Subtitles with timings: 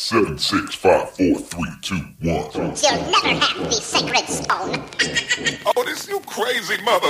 [0.00, 2.48] Seven, six, five, four, three, two, one.
[2.54, 2.70] You'll
[3.10, 4.84] never have the sacred stone.
[5.76, 7.08] Oh, this you crazy mother.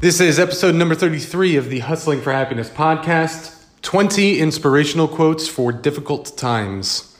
[0.00, 5.70] This is episode number 33 of the Hustling for Happiness podcast 20 inspirational quotes for
[5.70, 7.14] difficult times.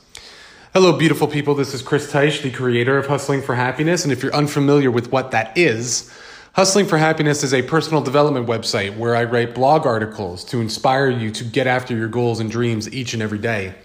[0.72, 1.54] Hello, beautiful people.
[1.54, 4.04] This is Chris Teich, the creator of Hustling for Happiness.
[4.04, 6.10] And if you're unfamiliar with what that is,
[6.58, 11.08] Hustling for Happiness is a personal development website where I write blog articles to inspire
[11.08, 13.76] you to get after your goals and dreams each and every day.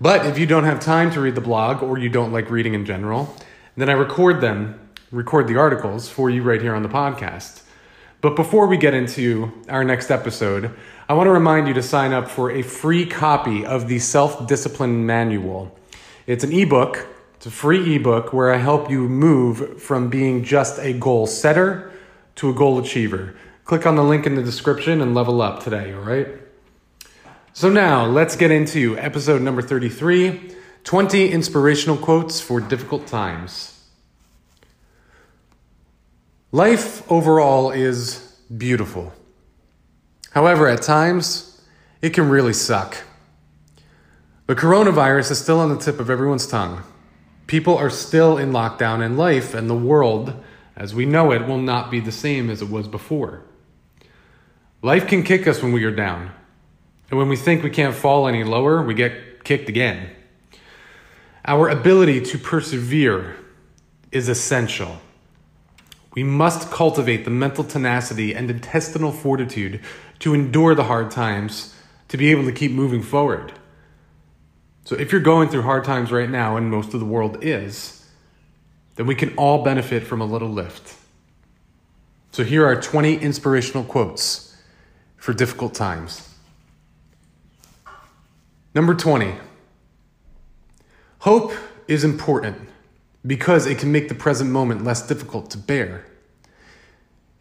[0.00, 2.74] But if you don't have time to read the blog or you don't like reading
[2.74, 3.32] in general,
[3.76, 7.62] then I record them, record the articles for you right here on the podcast.
[8.22, 10.74] But before we get into our next episode,
[11.08, 14.48] I want to remind you to sign up for a free copy of the Self
[14.48, 15.78] Discipline Manual.
[16.26, 17.06] It's an ebook,
[17.36, 21.89] it's a free ebook where I help you move from being just a goal setter
[22.40, 23.34] to a goal achiever.
[23.64, 26.26] Click on the link in the description and level up today, all right?
[27.52, 33.84] So now let's get into episode number 33 20 inspirational quotes for difficult times.
[36.50, 39.12] Life overall is beautiful.
[40.30, 41.60] However, at times,
[42.00, 42.96] it can really suck.
[44.46, 46.84] The coronavirus is still on the tip of everyone's tongue.
[47.46, 50.42] People are still in lockdown, and life and the world,
[50.80, 53.42] as we know it, will not be the same as it was before.
[54.80, 56.32] Life can kick us when we are down.
[57.10, 60.08] And when we think we can't fall any lower, we get kicked again.
[61.44, 63.36] Our ability to persevere
[64.10, 65.00] is essential.
[66.14, 69.80] We must cultivate the mental tenacity and intestinal fortitude
[70.20, 71.74] to endure the hard times
[72.08, 73.52] to be able to keep moving forward.
[74.86, 77.99] So, if you're going through hard times right now, and most of the world is,
[78.96, 80.96] then we can all benefit from a little lift.
[82.32, 84.56] So, here are 20 inspirational quotes
[85.16, 86.28] for difficult times.
[88.74, 89.34] Number 20
[91.20, 91.52] Hope
[91.86, 92.56] is important
[93.26, 96.06] because it can make the present moment less difficult to bear.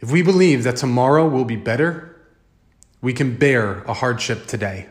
[0.01, 2.17] If we believe that tomorrow will be better,
[3.01, 4.87] we can bear a hardship today.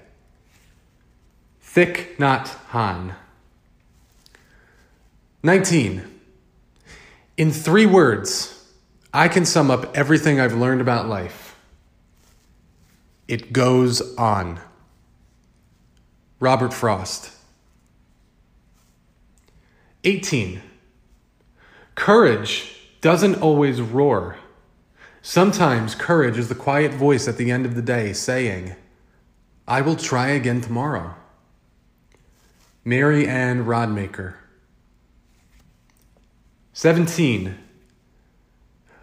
[1.62, 3.14] Thich Nhat Hanh.
[5.42, 6.17] 19.
[7.38, 8.68] In three words,
[9.14, 11.56] I can sum up everything I've learned about life.
[13.28, 14.58] It goes on.
[16.40, 17.30] Robert Frost.
[20.02, 20.60] 18.
[21.94, 24.38] Courage doesn't always roar.
[25.22, 28.74] Sometimes courage is the quiet voice at the end of the day saying,
[29.68, 31.14] I will try again tomorrow.
[32.84, 34.34] Mary Anne Radmacher.
[36.78, 37.58] 17.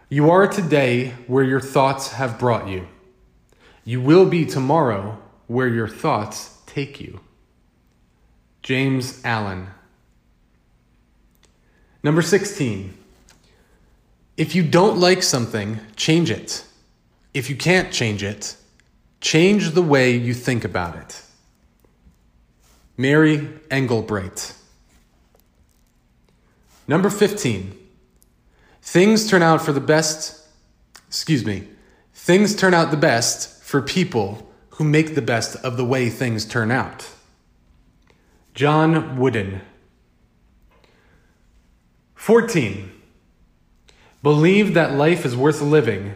[0.08, 2.88] You are today where your thoughts have brought you.
[3.84, 7.20] You will be tomorrow where your thoughts take you.
[8.64, 9.68] James Allen.
[12.02, 12.98] Number 16.
[14.38, 16.64] If you don't like something, change it.
[17.34, 18.56] If you can't change it,
[19.20, 21.22] change the way you think about it.
[22.96, 24.56] Mary Engelbreit.
[26.88, 27.78] Number 15.
[28.82, 30.48] Things turn out for the best,
[31.08, 31.68] excuse me,
[32.14, 36.46] things turn out the best for people who make the best of the way things
[36.46, 37.10] turn out.
[38.54, 39.62] John Wooden.
[42.14, 42.92] 14.
[44.22, 46.16] Believe that life is worth living,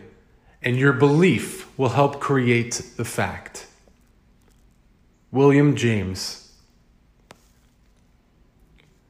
[0.62, 3.68] and your belief will help create the fact.
[5.31, 6.52] William James.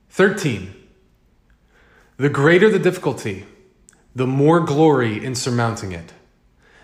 [0.09, 0.78] 13.
[2.19, 3.45] The greater the difficulty,
[4.13, 6.11] the more glory in surmounting it.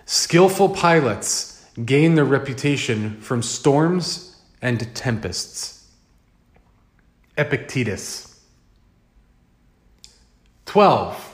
[0.05, 5.91] Skillful pilots gain their reputation from storms and tempests.
[7.37, 8.39] Epictetus.
[10.67, 11.33] 12.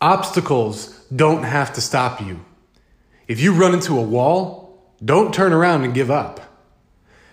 [0.00, 2.44] Obstacles don't have to stop you.
[3.28, 6.40] If you run into a wall, don't turn around and give up.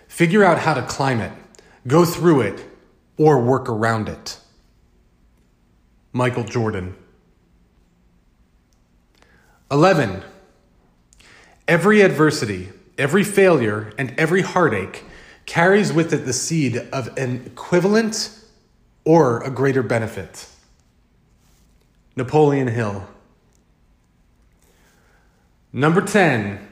[0.06, 1.32] Figure out how to climb it,
[1.84, 2.64] go through it,
[3.18, 4.38] or work around it.
[6.16, 6.96] Michael Jordan.
[9.70, 10.22] 11.
[11.68, 15.04] Every adversity, every failure, and every heartache
[15.44, 18.30] carries with it the seed of an equivalent
[19.04, 20.48] or a greater benefit.
[22.16, 23.06] Napoleon Hill.
[25.70, 26.66] Number 10.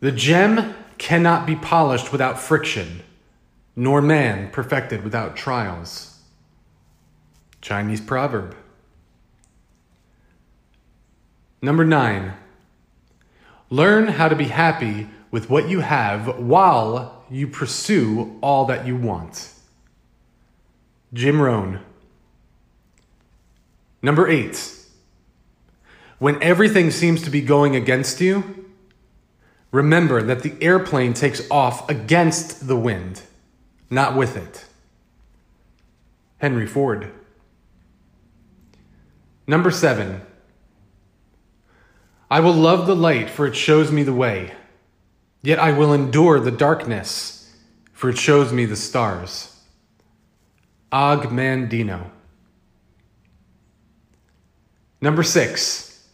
[0.00, 3.04] The gem cannot be polished without friction,
[3.76, 6.15] nor man perfected without trials.
[7.66, 8.54] Chinese proverb.
[11.60, 12.34] Number nine,
[13.70, 18.94] learn how to be happy with what you have while you pursue all that you
[18.94, 19.50] want.
[21.12, 21.80] Jim Rohn.
[24.00, 24.72] Number eight,
[26.20, 28.70] when everything seems to be going against you,
[29.72, 33.22] remember that the airplane takes off against the wind,
[33.90, 34.66] not with it.
[36.38, 37.10] Henry Ford.
[39.46, 40.22] Number seven,
[42.30, 44.52] I will love the light, for it shows me the way.
[45.42, 47.54] Yet I will endure the darkness,
[47.92, 49.56] for it shows me the stars.
[50.90, 52.10] Og Mandino.
[55.00, 56.08] Number six.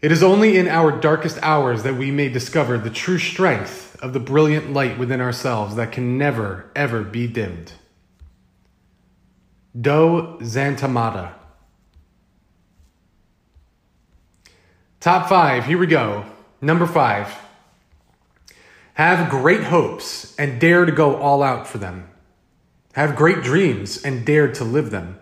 [0.00, 4.12] It is only in our darkest hours that we may discover the true strength of
[4.12, 7.72] the brilliant light within ourselves that can never, ever be dimmed.
[9.78, 11.39] Doe Zantamata.
[15.00, 16.26] Top five, here we go.
[16.60, 17.34] Number five.
[18.92, 22.10] Have great hopes and dare to go all out for them.
[22.92, 25.18] Have great dreams and dare to live them.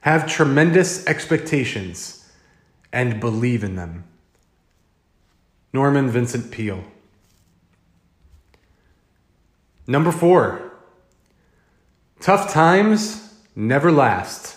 [0.00, 2.28] Have tremendous expectations
[2.92, 4.02] and believe in them.
[5.72, 6.82] Norman Vincent Peale.
[9.86, 10.72] Number four.
[12.18, 14.56] Tough times never last,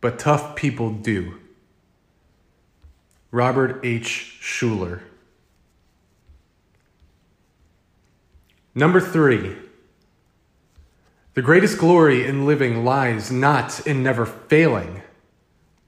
[0.00, 1.40] but tough people do.
[3.34, 4.38] Robert H.
[4.40, 5.00] Schuller.
[8.76, 9.56] Number three,
[11.34, 15.02] the greatest glory in living lies not in never failing,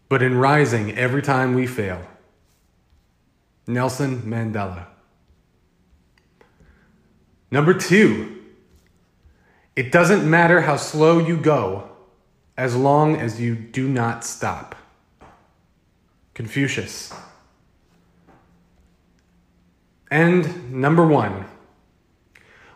[0.08, 2.04] but in rising every time we fail.
[3.68, 4.88] Nelson Mandela.
[7.52, 8.42] Number two,
[9.76, 11.90] it doesn't matter how slow you go
[12.56, 14.74] as long as you do not stop.
[16.34, 17.14] Confucius.
[20.10, 21.46] And number one,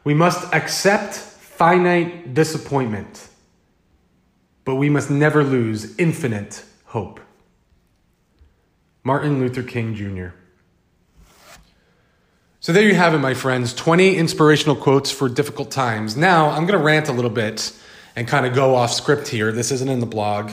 [0.05, 3.29] we must accept finite disappointment,
[4.65, 7.21] but we must never lose infinite hope.
[9.05, 10.29] Martin Luther King Jr.
[12.62, 16.17] So there you have it, my friends 20 inspirational quotes for difficult times.
[16.17, 17.73] Now, I'm going to rant a little bit
[18.15, 19.50] and kind of go off script here.
[19.50, 20.50] This isn't in the blog,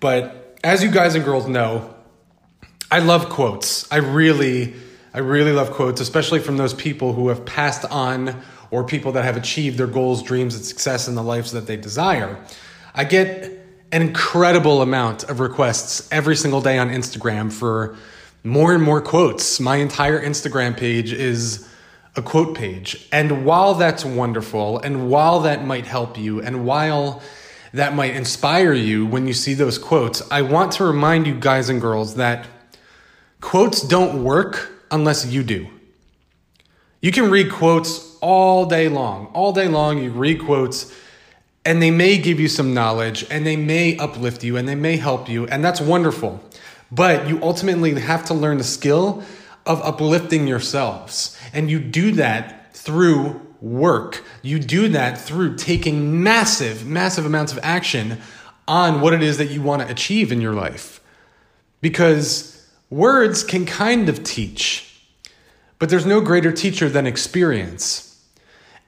[0.00, 1.94] but as you guys and girls know,
[2.90, 3.90] I love quotes.
[3.92, 4.74] I really
[5.14, 9.22] I really love quotes, especially from those people who have passed on or people that
[9.22, 12.36] have achieved their goals, dreams, and success in the lives that they desire.
[12.96, 13.44] I get
[13.92, 17.96] an incredible amount of requests every single day on Instagram for
[18.42, 19.60] more and more quotes.
[19.60, 21.68] My entire Instagram page is
[22.16, 23.06] a quote page.
[23.12, 27.22] And while that's wonderful, and while that might help you, and while
[27.72, 31.68] that might inspire you when you see those quotes, I want to remind you guys
[31.68, 32.48] and girls that
[33.40, 35.68] quotes don't work unless you do.
[37.00, 39.26] You can read quotes all day long.
[39.34, 40.94] All day long, you read quotes,
[41.64, 44.96] and they may give you some knowledge, and they may uplift you, and they may
[44.96, 46.42] help you, and that's wonderful.
[46.90, 49.22] But you ultimately have to learn the skill
[49.66, 51.38] of uplifting yourselves.
[51.52, 54.22] And you do that through work.
[54.42, 58.20] You do that through taking massive, massive amounts of action
[58.68, 61.00] on what it is that you want to achieve in your life.
[61.80, 62.53] Because
[62.90, 65.00] Words can kind of teach,
[65.78, 68.22] but there's no greater teacher than experience.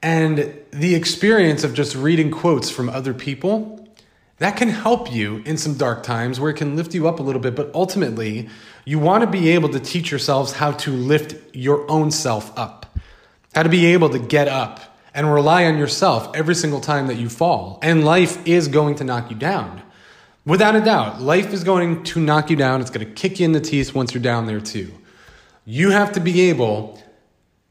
[0.01, 3.87] And the experience of just reading quotes from other people,
[4.37, 7.23] that can help you in some dark times where it can lift you up a
[7.23, 8.49] little bit, but ultimately,
[8.85, 12.97] you want to be able to teach yourselves how to lift your own self up,
[13.55, 17.15] how to be able to get up and rely on yourself every single time that
[17.15, 17.79] you fall.
[17.81, 19.81] And life is going to knock you down.
[20.47, 22.79] Without a doubt, life is going to knock you down.
[22.79, 24.93] It's going to kick you in the teeth once you're down there, too.
[25.65, 27.03] You have to be able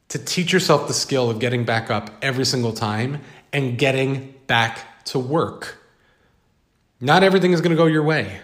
[0.08, 5.04] to teach yourself the skill of getting back up every single time and getting back
[5.06, 5.78] to work.
[7.00, 8.40] Not everything is going to go your way.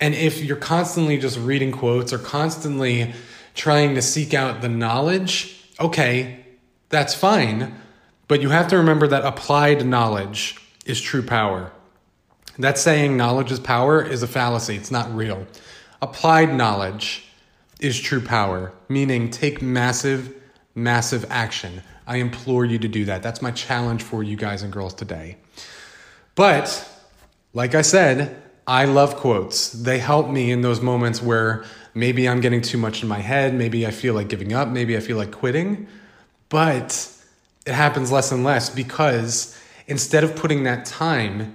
[0.00, 3.12] And if you're constantly just reading quotes or constantly
[3.56, 6.44] trying to seek out the knowledge, okay,
[6.90, 7.74] that's fine.
[8.28, 11.72] But you have to remember that applied knowledge is true power.
[12.58, 14.76] That saying, knowledge is power, is a fallacy.
[14.76, 15.46] It's not real.
[16.02, 17.28] Applied knowledge
[17.80, 20.34] is true power, meaning take massive,
[20.74, 21.82] massive action.
[22.06, 23.22] I implore you to do that.
[23.22, 25.38] That's my challenge for you guys and girls today.
[26.34, 26.88] But,
[27.54, 29.70] like I said, I love quotes.
[29.70, 33.54] They help me in those moments where maybe I'm getting too much in my head,
[33.54, 35.86] maybe I feel like giving up, maybe I feel like quitting.
[36.48, 37.08] But
[37.66, 41.54] it happens less and less because instead of putting that time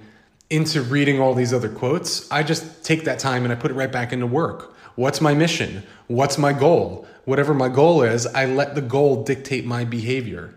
[0.50, 2.30] into reading all these other quotes.
[2.30, 4.74] I just take that time and I put it right back into work.
[4.94, 5.84] What's my mission?
[6.06, 7.06] What's my goal?
[7.24, 10.54] Whatever my goal is, I let the goal dictate my behavior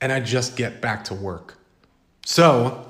[0.00, 1.56] and I just get back to work.
[2.24, 2.86] So,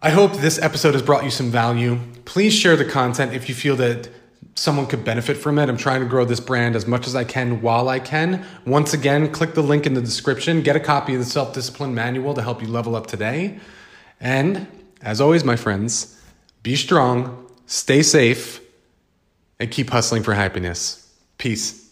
[0.00, 1.98] I hope this episode has brought you some value.
[2.24, 4.08] Please share the content if you feel that
[4.54, 5.68] someone could benefit from it.
[5.68, 8.44] I'm trying to grow this brand as much as I can while I can.
[8.64, 11.94] Once again, click the link in the description, get a copy of the self discipline
[11.94, 13.58] manual to help you level up today.
[14.20, 14.66] And
[15.02, 16.20] as always, my friends,
[16.62, 18.60] be strong, stay safe,
[19.60, 21.12] and keep hustling for happiness.
[21.38, 21.87] Peace.